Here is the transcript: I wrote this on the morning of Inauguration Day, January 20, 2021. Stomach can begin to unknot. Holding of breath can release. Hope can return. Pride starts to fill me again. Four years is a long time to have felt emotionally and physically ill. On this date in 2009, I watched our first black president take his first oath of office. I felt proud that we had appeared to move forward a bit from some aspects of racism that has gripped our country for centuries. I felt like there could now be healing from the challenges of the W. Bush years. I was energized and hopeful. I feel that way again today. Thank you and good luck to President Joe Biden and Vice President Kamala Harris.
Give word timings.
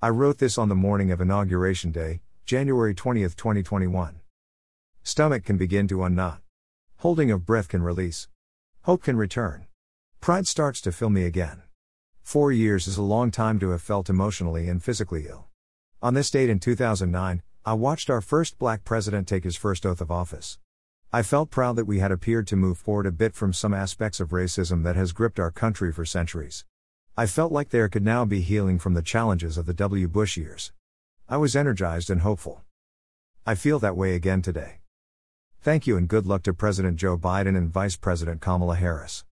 I 0.00 0.10
wrote 0.10 0.38
this 0.38 0.58
on 0.58 0.68
the 0.68 0.76
morning 0.76 1.10
of 1.10 1.20
Inauguration 1.20 1.90
Day, 1.90 2.20
January 2.44 2.94
20, 2.94 3.22
2021. 3.22 4.20
Stomach 5.02 5.44
can 5.44 5.56
begin 5.56 5.88
to 5.88 6.04
unknot. 6.04 6.40
Holding 6.98 7.32
of 7.32 7.44
breath 7.44 7.66
can 7.66 7.82
release. 7.82 8.28
Hope 8.82 9.02
can 9.02 9.16
return. 9.16 9.66
Pride 10.20 10.46
starts 10.46 10.80
to 10.82 10.92
fill 10.92 11.10
me 11.10 11.24
again. 11.24 11.62
Four 12.22 12.52
years 12.52 12.86
is 12.86 12.96
a 12.96 13.02
long 13.02 13.32
time 13.32 13.58
to 13.58 13.70
have 13.70 13.82
felt 13.82 14.08
emotionally 14.08 14.68
and 14.68 14.80
physically 14.80 15.26
ill. 15.28 15.48
On 16.00 16.14
this 16.14 16.30
date 16.30 16.48
in 16.48 16.60
2009, 16.60 17.42
I 17.66 17.72
watched 17.72 18.08
our 18.08 18.20
first 18.20 18.56
black 18.56 18.84
president 18.84 19.26
take 19.26 19.42
his 19.42 19.56
first 19.56 19.84
oath 19.84 20.00
of 20.00 20.12
office. 20.12 20.60
I 21.12 21.22
felt 21.24 21.50
proud 21.50 21.74
that 21.74 21.86
we 21.86 21.98
had 21.98 22.12
appeared 22.12 22.46
to 22.46 22.56
move 22.56 22.78
forward 22.78 23.06
a 23.06 23.10
bit 23.10 23.34
from 23.34 23.52
some 23.52 23.74
aspects 23.74 24.20
of 24.20 24.28
racism 24.28 24.84
that 24.84 24.94
has 24.94 25.10
gripped 25.10 25.40
our 25.40 25.50
country 25.50 25.92
for 25.92 26.04
centuries. 26.04 26.64
I 27.18 27.26
felt 27.26 27.50
like 27.50 27.70
there 27.70 27.88
could 27.88 28.04
now 28.04 28.24
be 28.24 28.42
healing 28.42 28.78
from 28.78 28.94
the 28.94 29.02
challenges 29.02 29.58
of 29.58 29.66
the 29.66 29.74
W. 29.74 30.06
Bush 30.06 30.36
years. 30.36 30.70
I 31.28 31.36
was 31.36 31.56
energized 31.56 32.10
and 32.10 32.20
hopeful. 32.20 32.62
I 33.44 33.56
feel 33.56 33.80
that 33.80 33.96
way 33.96 34.14
again 34.14 34.40
today. 34.40 34.78
Thank 35.60 35.84
you 35.88 35.96
and 35.96 36.06
good 36.06 36.28
luck 36.28 36.44
to 36.44 36.54
President 36.54 36.96
Joe 36.96 37.18
Biden 37.18 37.56
and 37.56 37.70
Vice 37.70 37.96
President 37.96 38.40
Kamala 38.40 38.76
Harris. 38.76 39.24